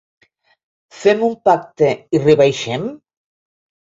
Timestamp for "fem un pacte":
1.01-1.91